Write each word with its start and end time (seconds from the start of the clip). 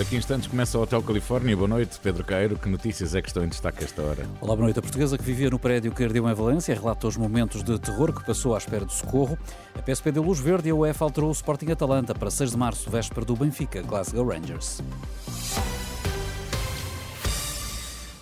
Daqui 0.00 0.16
a 0.16 0.18
instantes 0.18 0.48
começa 0.48 0.78
o 0.78 0.82
Hotel 0.82 1.02
Califórnia. 1.02 1.54
Boa 1.54 1.68
noite, 1.68 2.00
Pedro 2.02 2.24
Cairo. 2.24 2.58
Que 2.58 2.70
notícias 2.70 3.14
é 3.14 3.20
que 3.20 3.28
estão 3.28 3.44
em 3.44 3.48
destaque 3.48 3.84
esta 3.84 4.00
hora? 4.00 4.26
Olá, 4.40 4.56
boa 4.56 4.64
noite. 4.64 4.78
A 4.78 4.82
portuguesa 4.82 5.18
que 5.18 5.22
vivia 5.22 5.50
no 5.50 5.58
prédio 5.58 5.92
que 5.92 6.02
ardeu 6.02 6.26
em 6.26 6.32
Valência 6.32 6.74
relata 6.74 7.06
os 7.06 7.18
momentos 7.18 7.62
de 7.62 7.78
terror 7.78 8.10
que 8.10 8.24
passou 8.24 8.54
à 8.54 8.58
espera 8.58 8.86
de 8.86 8.94
socorro. 8.94 9.38
A 9.74 9.82
PSP 9.82 10.10
deu 10.10 10.22
luz 10.22 10.40
verde 10.40 10.68
e 10.68 10.70
a 10.70 10.74
UEFA 10.74 11.04
alterou 11.04 11.28
o 11.28 11.32
Sporting 11.32 11.70
Atalanta 11.72 12.14
para 12.14 12.30
6 12.30 12.52
de 12.52 12.56
março, 12.56 12.88
véspera 12.88 13.26
do 13.26 13.36
Benfica, 13.36 13.82
Glasgow 13.82 14.26
Rangers. 14.26 14.80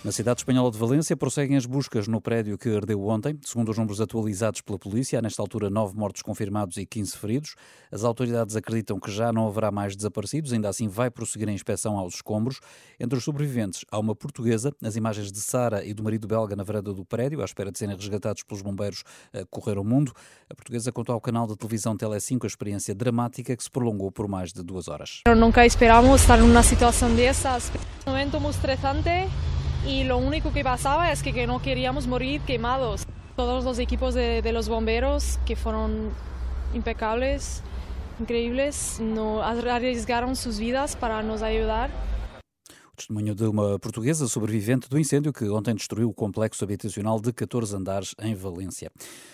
Na 0.01 0.13
cidade 0.13 0.39
espanhola 0.39 0.71
de 0.71 0.77
Valência 0.77 1.17
prosseguem 1.17 1.57
as 1.57 1.65
buscas 1.65 2.07
no 2.07 2.21
prédio 2.21 2.57
que 2.57 2.69
ardeu 2.69 3.05
ontem. 3.05 3.37
Segundo 3.43 3.67
os 3.67 3.77
números 3.77 3.99
atualizados 3.99 4.61
pela 4.61 4.79
polícia, 4.79 5.19
há 5.19 5.21
nesta 5.21 5.41
altura 5.41 5.69
nove 5.69 5.97
mortos 5.97 6.21
confirmados 6.21 6.77
e 6.77 6.85
15 6.85 7.17
feridos. 7.17 7.55
As 7.91 8.05
autoridades 8.05 8.55
acreditam 8.55 8.97
que 8.97 9.11
já 9.11 9.33
não 9.33 9.45
haverá 9.45 9.71
mais 9.71 9.97
desaparecidos, 9.97 10.53
ainda 10.53 10.69
assim 10.69 10.87
vai 10.87 11.11
prosseguir 11.11 11.49
a 11.49 11.51
inspeção 11.51 11.97
aos 11.97 12.15
escombros. 12.15 12.61
Entre 12.97 13.17
os 13.17 13.25
sobreviventes 13.25 13.83
há 13.91 13.99
uma 13.99 14.15
portuguesa. 14.15 14.73
As 14.81 14.95
imagens 14.95 15.33
de 15.33 15.41
Sara 15.41 15.83
e 15.83 15.93
do 15.93 16.01
marido 16.01 16.29
belga 16.29 16.55
na 16.55 16.63
varanda 16.63 16.93
do 16.93 17.03
prédio, 17.03 17.41
à 17.41 17.45
espera 17.45 17.69
de 17.69 17.77
serem 17.77 17.93
resgatados 17.93 18.41
pelos 18.43 18.61
bombeiros, 18.61 19.03
eh, 19.33 19.43
correram 19.49 19.81
o 19.81 19.85
mundo. 19.85 20.13
A 20.49 20.55
portuguesa 20.55 20.93
contou 20.93 21.13
ao 21.13 21.19
canal 21.19 21.45
de 21.45 21.57
televisão 21.57 21.97
Tele5 21.97 22.45
a 22.45 22.47
experiência 22.47 22.95
dramática 22.95 23.53
que 23.53 23.63
se 23.63 23.69
prolongou 23.69 24.09
por 24.09 24.29
mais 24.29 24.53
de 24.53 24.63
duas 24.63 24.87
horas. 24.87 25.23
Nunca 25.35 25.65
esperamos 25.65 26.21
estar 26.21 26.37
numa 26.37 26.63
situação 26.63 27.13
dessas. 27.13 27.69
Um 28.07 28.11
momento 28.11 28.39
muito 28.39 28.55
estressante 28.55 29.27
y 29.85 30.03
lo 30.03 30.17
único 30.17 30.51
que 30.51 30.63
pasaba 30.63 31.11
es 31.11 31.23
que, 31.23 31.33
que 31.33 31.47
no 31.47 31.61
queríamos 31.61 32.07
morir 32.07 32.41
quemados. 32.41 33.05
Todos 33.35 33.63
los 33.63 33.79
equipos 33.79 34.13
de, 34.13 34.41
los 34.51 34.67
bomberos 34.67 35.39
que 35.45 35.55
fueron 35.55 36.11
impecables, 36.73 37.63
increíbles, 38.19 38.99
no 38.99 39.41
arriesgaron 39.43 40.35
sus 40.35 40.59
vidas 40.59 40.95
para 40.95 41.23
nos 41.23 41.41
ayudar. 41.41 41.89
Testemunho 42.99 43.33
de 43.33 43.45
uma 43.45 43.79
portuguesa 43.79 44.27
sobrevivente 44.27 44.89
do 44.89 44.99
incêndio 44.99 45.31
que 45.31 45.47
ontem 45.47 45.73
destruiu 45.73 46.09
o 46.09 46.13
complexo 46.13 46.65
habitacional 46.65 47.17
de 47.17 47.31
14 47.31 47.73
andares 47.73 48.13
em 48.19 48.35
Valência. 48.35 48.91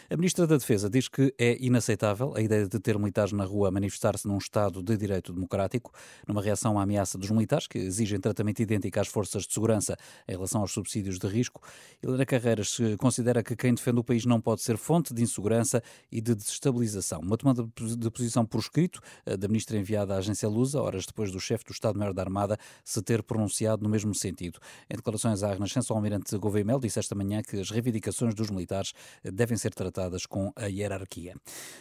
A 0.08 0.16
Ministra 0.16 0.46
da 0.46 0.56
Defesa 0.56 0.88
diz 0.88 1.08
que 1.08 1.34
é 1.36 1.58
inaceitável 1.60 2.32
a 2.36 2.42
ideia 2.42 2.68
de 2.68 2.80
ter 2.80 2.96
militares 3.00 3.32
na 3.32 3.44
rua 3.44 3.70
a 3.70 3.72
manifestar-se 3.72 4.28
num 4.28 4.38
Estado 4.38 4.84
de 4.84 4.96
direito 4.96 5.34
democrático, 5.34 5.92
numa 6.28 6.44
reação 6.44 6.78
à 6.78 6.84
ameaça 6.84 7.18
dos 7.18 7.32
militares, 7.32 7.66
que 7.66 7.80
exigem 7.80 8.20
tratamento 8.20 8.62
idêntico 8.62 9.00
às 9.00 9.08
forças 9.08 9.48
de 9.48 9.54
segurança 9.54 9.98
em 10.28 10.34
relação 10.34 10.62
aos 10.62 10.72
subsídios 10.72 11.18
de 11.18 11.26
risco. 11.26 11.60
Helena 12.04 12.24
Carreiras 12.24 12.78
considera 13.00 13.42
que 13.42 13.56
quem 13.56 13.74
defende 13.74 14.00
o 14.00 14.04
país 14.04 14.28
não 14.28 14.40
pode 14.40 14.62
ser 14.62 14.78
fonte 14.78 15.12
de 15.12 15.24
insegurança 15.24 15.82
e 16.12 16.22
de 16.22 16.36
desestabilização. 16.36 17.20
Uma 17.22 17.36
tomada 17.36 17.68
de 17.98 18.12
posição 18.12 18.46
por 18.46 18.60
escrito 18.60 19.02
eh, 19.26 19.36
da 19.36 19.48
Ministra 19.48 19.76
enviada 19.76 20.14
à 20.14 20.18
agência 20.18 20.48
Lusa, 20.48 20.80
horas 20.80 21.08
depois 21.08 21.32
do 21.32 21.40
chefe 21.40 21.66
do 21.66 21.72
Estado-Maior 21.72 22.14
da 22.14 22.22
Armada 22.22 22.60
se 22.84 23.02
ter 23.02 23.24
pronunciado 23.24 23.55
no 23.82 23.90
mesmo 23.90 24.14
sentido. 24.14 24.60
Em 24.90 24.96
declarações 24.96 25.44
à 25.44 25.54
Renascença, 25.54 25.94
o 25.94 25.96
almirante 25.96 26.38
Gouveia 26.38 26.66
Mel 26.66 26.80
disse 26.80 27.00
esta 27.00 27.16
manhã 27.16 27.42
que 27.42 27.60
as 27.60 27.70
reivindicações 27.70 28.34
dos 28.34 28.50
militares 28.50 28.94
devem 29.24 29.58
ser 29.58 29.74
tratadas 29.74 30.26
com 30.26 30.52
a 30.56 30.66
hierarquia. 30.66 31.36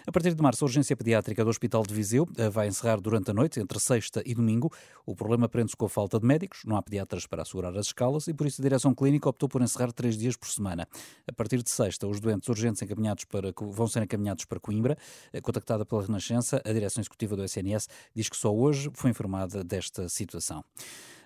A 0.06 0.12
partir 0.12 0.34
de 0.34 0.42
março, 0.42 0.64
a 0.64 0.66
urgência 0.66 0.96
pediátrica 0.96 1.44
do 1.44 1.50
Hospital 1.50 1.82
de 1.82 1.94
Viseu 1.94 2.26
eh, 2.36 2.48
vai 2.48 2.68
encerrar 2.68 3.00
durante 3.00 3.30
a 3.30 3.34
noite, 3.34 3.60
entre 3.60 3.78
sexta 3.80 4.22
e 4.24 4.34
domingo. 4.34 4.70
O 5.06 5.14
problema 5.14 5.48
prende-se 5.48 5.76
com 5.76 5.86
a 5.86 5.88
falta 5.88 6.18
de 6.18 6.26
médicos, 6.26 6.60
não 6.64 6.76
há 6.76 6.82
pediatras 6.82 7.26
para 7.26 7.42
assegurar 7.42 7.76
as 7.76 7.86
escalas 7.86 8.26
e 8.28 8.34
por 8.34 8.46
isso 8.46 8.60
a 8.60 8.64
direção 8.64 8.94
clínica 8.94 9.28
optou 9.28 9.48
por 9.48 9.62
encerrar 9.62 9.92
três 9.92 10.16
dias 10.16 10.36
por 10.36 10.48
semana. 10.48 10.88
A 11.26 11.32
partir 11.32 11.62
de 11.62 11.70
sexta, 11.70 12.06
os 12.06 12.20
doentes 12.20 12.48
urgentes 12.48 12.82
encaminhados 12.82 13.24
para, 13.24 13.52
vão 13.56 13.86
ser 13.86 14.02
encaminhados 14.02 14.44
para 14.44 14.60
Coimbra. 14.60 14.96
Eh, 15.32 15.40
contactada 15.40 15.84
pela 15.84 16.02
Renascença, 16.02 16.62
a 16.64 16.72
direção 16.72 17.00
executiva 17.00 17.36
do 17.36 17.44
SNS 17.44 17.88
diz 18.14 18.28
que 18.28 18.36
só 18.36 18.54
hoje 18.54 18.90
foi 18.94 19.10
informada 19.10 19.62
desta 19.62 20.08
situação. 20.08 20.64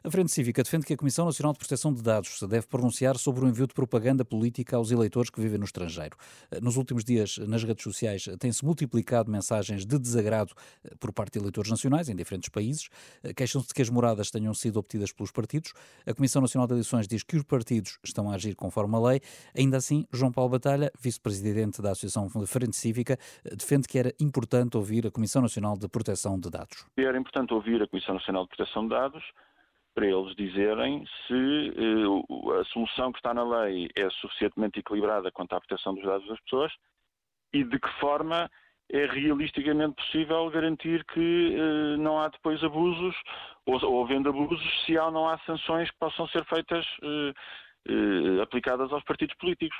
A 0.04 0.10
Frente 0.10 0.30
Cívica 0.30 0.62
defende 0.62 0.86
que 0.86 0.94
a 0.94 0.96
Comissão 0.96 1.24
Nacional 1.24 1.52
de 1.52 1.58
Proteção 1.58 1.92
de 1.92 2.00
Dados 2.02 2.38
se 2.38 2.46
deve 2.46 2.68
pronunciar 2.68 3.16
sobre 3.16 3.44
o 3.44 3.48
envio 3.48 3.66
de 3.66 3.74
propaganda 3.74 4.24
política 4.24 4.76
aos 4.76 4.92
eleitores 4.92 5.28
que 5.28 5.40
vivem 5.40 5.58
no 5.58 5.64
estrangeiro. 5.64 6.16
Nos 6.62 6.76
últimos 6.76 7.04
dias, 7.04 7.36
nas 7.38 7.64
redes 7.64 7.82
sociais, 7.82 8.28
têm-se 8.38 8.64
multiplicado 8.64 9.28
mensagens 9.30 9.84
de 9.84 9.98
desagrado 9.98 10.54
eh, 10.84 10.94
por 11.00 11.12
parte 11.12 11.32
de 11.32 11.40
eleitores 11.40 11.68
nacionais 11.68 12.08
em 12.08 12.14
diferentes 12.14 12.48
países. 12.48 12.88
Eh, 13.24 13.34
queixam-se 13.34 13.66
de 13.68 13.74
que 13.74 13.82
as 13.82 13.90
moradas 13.90 14.30
tenham 14.30 14.54
sido 14.54 14.78
obtidas 14.78 15.12
pelos 15.12 15.32
partidos. 15.32 15.72
A 16.06 16.14
Comissão 16.14 16.40
Nacional 16.40 16.68
de 16.68 16.74
Eleições 16.74 17.08
diz 17.08 17.24
que 17.24 17.36
os 17.36 17.42
partidos 17.42 17.98
estão 18.04 18.30
a 18.30 18.36
agir 18.36 18.54
conforme 18.54 18.94
a 18.94 19.00
lei. 19.00 19.20
Ainda 19.56 19.78
assim, 19.78 20.06
João 20.12 20.30
Paulo 20.30 20.50
Batalha, 20.50 20.92
vice-presidente 21.00 21.82
da 21.82 21.90
Associação 21.90 22.28
Frente 22.46 22.76
Cívica, 22.76 23.18
eh, 23.44 23.56
defende 23.56 23.88
que 23.88 23.98
era 23.98 24.14
importante 24.20 24.76
ouvir 24.76 25.08
a 25.08 25.10
Comissão 25.10 25.42
Nacional 25.42 25.76
de 25.76 25.88
Proteção 25.88 26.38
de 26.38 26.48
Dados. 26.50 26.86
Era 26.96 27.18
importante 27.18 27.52
ouvir 27.52 27.82
a 27.82 27.88
Comissão 27.88 28.14
Nacional 28.14 28.44
de 28.44 28.56
Proteção 28.56 28.84
de 28.84 28.90
Dados 28.90 29.24
para 29.98 30.06
eles 30.06 30.32
dizerem 30.36 31.04
se 31.26 31.34
uh, 31.34 32.52
a 32.52 32.64
solução 32.66 33.10
que 33.10 33.18
está 33.18 33.34
na 33.34 33.42
lei 33.42 33.88
é 33.96 34.08
suficientemente 34.10 34.78
equilibrada 34.78 35.28
quanto 35.32 35.54
à 35.54 35.60
proteção 35.60 35.92
dos 35.92 36.04
dados 36.04 36.28
das 36.28 36.40
pessoas 36.42 36.72
e 37.52 37.64
de 37.64 37.80
que 37.80 37.88
forma 37.98 38.48
é 38.92 39.06
realisticamente 39.06 39.96
possível 39.96 40.48
garantir 40.50 41.04
que 41.06 41.56
uh, 41.56 41.96
não 41.98 42.16
há 42.20 42.28
depois 42.28 42.62
abusos 42.62 43.16
ou, 43.66 43.84
ou 43.84 44.04
havendo 44.04 44.28
abusos 44.28 44.62
se 44.86 44.96
há 44.96 45.06
ou 45.06 45.10
não 45.10 45.28
há 45.28 45.36
sanções 45.40 45.90
que 45.90 45.98
possam 45.98 46.28
ser 46.28 46.44
feitas 46.44 46.86
uh, 47.02 48.40
aplicadas 48.40 48.92
aos 48.92 49.02
partidos 49.02 49.34
políticos. 49.36 49.76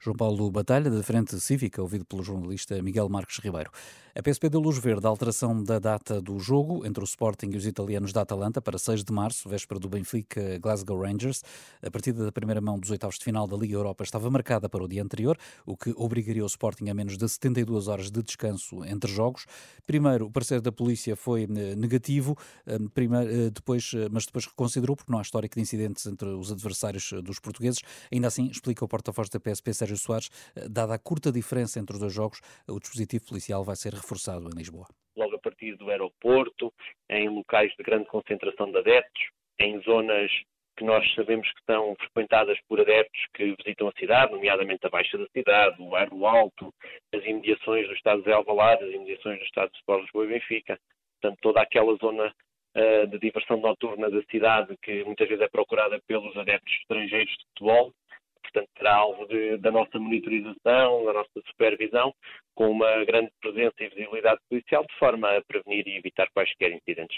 João 0.00 0.16
Paulo 0.16 0.52
Batalha, 0.52 0.88
da 0.88 1.02
Frente 1.02 1.34
Cívica, 1.40 1.82
ouvido 1.82 2.04
pelo 2.04 2.22
jornalista 2.22 2.80
Miguel 2.80 3.08
Marques 3.08 3.38
Ribeiro. 3.38 3.70
A 4.18 4.20
PSP 4.20 4.48
deu 4.48 4.60
luz 4.60 4.76
verde 4.78 5.06
à 5.06 5.08
alteração 5.08 5.62
da 5.62 5.78
data 5.78 6.20
do 6.20 6.40
jogo 6.40 6.84
entre 6.84 7.00
o 7.00 7.04
Sporting 7.04 7.50
e 7.52 7.56
os 7.56 7.64
italianos 7.64 8.12
da 8.12 8.22
Atalanta 8.22 8.60
para 8.60 8.76
6 8.76 9.04
de 9.04 9.12
março, 9.12 9.48
véspera 9.48 9.78
do 9.78 9.88
Benfica 9.88 10.58
Glasgow 10.58 11.00
Rangers. 11.00 11.44
A 11.80 11.88
partida 11.88 12.24
da 12.24 12.32
primeira 12.32 12.60
mão 12.60 12.80
dos 12.80 12.90
oitavos 12.90 13.16
de 13.16 13.24
final 13.24 13.46
da 13.46 13.56
Liga 13.56 13.76
Europa 13.76 14.02
estava 14.02 14.28
marcada 14.28 14.68
para 14.68 14.82
o 14.82 14.88
dia 14.88 15.04
anterior, 15.04 15.38
o 15.64 15.76
que 15.76 15.94
obrigaria 15.96 16.42
o 16.42 16.48
Sporting 16.48 16.88
a 16.88 16.94
menos 16.94 17.16
de 17.16 17.28
72 17.28 17.86
horas 17.86 18.10
de 18.10 18.20
descanso 18.20 18.84
entre 18.84 19.08
jogos. 19.08 19.46
Primeiro, 19.86 20.26
o 20.26 20.32
parecer 20.32 20.60
da 20.60 20.72
polícia 20.72 21.14
foi 21.14 21.44
eh, 21.44 21.76
negativo, 21.76 22.36
eh, 22.66 22.76
primeiro, 22.92 23.30
eh, 23.30 23.50
depois, 23.50 23.92
mas 24.10 24.26
depois 24.26 24.46
reconsiderou, 24.46 24.96
porque 24.96 25.12
não 25.12 25.20
há 25.20 25.22
histórico 25.22 25.54
de 25.54 25.60
incidentes 25.60 26.04
entre 26.06 26.26
os 26.30 26.50
adversários 26.50 27.12
dos 27.22 27.38
portugueses. 27.38 27.82
Ainda 28.12 28.26
assim, 28.26 28.48
explica 28.48 28.84
o 28.84 28.88
porta-voz 28.88 29.28
da 29.28 29.38
PSP, 29.38 29.72
Sérgio 29.72 29.96
Soares, 29.96 30.28
dada 30.68 30.94
a 30.94 30.98
curta 30.98 31.30
diferença 31.30 31.78
entre 31.78 31.94
os 31.94 32.00
dois 32.00 32.12
jogos, 32.12 32.40
o 32.66 32.80
dispositivo 32.80 33.24
policial 33.24 33.62
vai 33.62 33.76
ser 33.76 33.94
reforçado 33.94 34.07
em 34.16 34.58
Lisboa. 34.58 34.86
Logo 35.16 35.36
a 35.36 35.40
partir 35.40 35.76
do 35.76 35.90
aeroporto, 35.90 36.72
em 37.10 37.28
locais 37.28 37.72
de 37.76 37.82
grande 37.82 38.06
concentração 38.06 38.70
de 38.70 38.78
adeptos, 38.78 39.22
em 39.58 39.80
zonas 39.82 40.30
que 40.78 40.84
nós 40.84 41.04
sabemos 41.14 41.50
que 41.52 41.58
estão 41.58 41.96
frequentadas 41.96 42.56
por 42.68 42.80
adeptos 42.80 43.20
que 43.34 43.52
visitam 43.56 43.88
a 43.88 43.92
cidade, 43.98 44.32
nomeadamente 44.32 44.86
a 44.86 44.88
Baixa 44.88 45.18
da 45.18 45.26
cidade, 45.26 45.82
o 45.82 45.90
Bairro 45.90 46.24
Alto, 46.24 46.72
as 47.12 47.24
imediações 47.24 47.88
do 47.88 47.94
Estado 47.94 48.22
de 48.22 48.32
Alvalade, 48.32 48.84
as 48.84 48.94
imediações 48.94 49.40
do 49.40 49.44
Estado 49.44 49.72
de 49.72 49.78
Sport 49.78 50.02
Lisboa 50.02 50.24
e 50.24 50.28
Benfica. 50.28 50.78
Portanto, 51.20 51.40
toda 51.42 51.60
aquela 51.60 51.96
zona 51.96 52.32
uh, 52.76 53.06
de 53.08 53.18
diversão 53.18 53.56
noturna 53.56 54.08
da 54.08 54.22
cidade 54.30 54.76
que 54.80 55.02
muitas 55.02 55.28
vezes 55.28 55.42
é 55.42 55.48
procurada 55.48 56.00
pelos 56.06 56.36
adeptos 56.36 56.72
estrangeiros 56.74 57.32
de 57.32 57.44
futebol, 57.46 57.92
portanto 58.40 58.70
será 58.78 58.94
alvo 58.94 59.26
de, 59.26 59.56
da 59.58 59.72
nossa 59.72 59.98
monitorização, 59.98 61.04
da 61.04 61.12
nossa 61.12 61.40
supervisão, 61.48 62.14
com 62.58 62.72
uma 62.72 63.04
grande 63.04 63.30
presença 63.40 63.76
e 63.78 63.88
visibilidade 63.88 64.40
policial, 64.50 64.84
de 64.84 64.98
forma 64.98 65.28
a 65.28 65.40
prevenir 65.44 65.86
e 65.86 65.96
evitar 65.96 66.28
quaisquer 66.34 66.72
incidentes. 66.72 67.16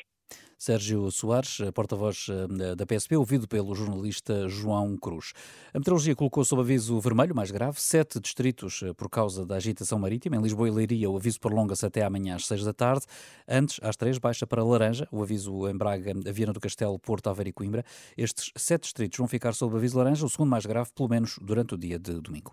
Sérgio 0.58 1.10
Soares, 1.10 1.56
porta-voz 1.75 2.26
eh, 2.28 2.75
da 2.75 2.84
PSP, 2.84 3.16
ouvido 3.16 3.48
pelo 3.48 3.75
jornalista 3.75 4.46
João 4.46 4.98
Cruz. 4.98 5.32
A 5.72 5.78
meteorologia 5.78 6.14
colocou 6.14 6.44
sob 6.44 6.60
aviso 6.60 7.00
vermelho, 7.00 7.34
mais 7.34 7.50
grave, 7.50 7.81
sete 7.81 8.20
distritos 8.20 8.82
eh, 8.82 8.92
por 8.92 9.08
causa 9.08 9.46
da 9.46 9.56
agitação 9.56 9.98
marítima. 9.98 10.37
Em 10.37 10.42
Lisboa 10.42 10.69
e 10.69 10.70
Leiria, 10.70 11.08
o 11.08 11.16
aviso 11.16 11.40
prolonga-se 11.40 11.86
até 11.86 12.02
amanhã 12.02 12.34
às 12.34 12.46
seis 12.46 12.62
da 12.62 12.75
tarde. 12.75 13.06
Antes, 13.48 13.81
às 13.82 13.96
três, 13.96 14.19
baixa 14.19 14.46
para 14.46 14.62
laranja. 14.62 15.08
O 15.10 15.22
aviso 15.22 15.66
em 15.66 15.75
Braga, 15.75 16.12
Viana 16.31 16.52
do 16.52 16.60
Castelo, 16.60 16.98
Porto, 16.98 17.31
Aveiro 17.31 17.48
e 17.48 17.52
Coimbra. 17.54 17.82
Estes 18.14 18.52
sete 18.56 18.82
distritos 18.82 19.16
vão 19.16 19.26
ficar 19.26 19.54
sob 19.54 19.75
aviso 19.75 19.96
laranja, 19.96 20.26
o 20.26 20.28
segundo 20.28 20.50
mais 20.50 20.66
grave, 20.66 20.90
pelo 20.94 21.08
menos 21.08 21.38
durante 21.40 21.72
o 21.72 21.78
dia 21.78 21.98
de 21.98 22.20
domingo. 22.20 22.52